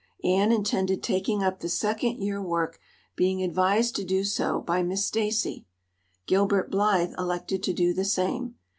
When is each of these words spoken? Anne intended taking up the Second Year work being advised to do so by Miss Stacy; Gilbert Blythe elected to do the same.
Anne 0.23 0.51
intended 0.51 1.03
taking 1.03 1.43
up 1.43 1.59
the 1.59 1.69
Second 1.69 2.17
Year 2.23 2.41
work 2.41 2.79
being 3.15 3.43
advised 3.43 3.95
to 3.97 4.03
do 4.03 4.23
so 4.23 4.59
by 4.59 4.81
Miss 4.81 5.05
Stacy; 5.05 5.67
Gilbert 6.25 6.71
Blythe 6.71 7.13
elected 7.19 7.61
to 7.61 7.73
do 7.73 7.93
the 7.93 8.03
same. 8.05 8.55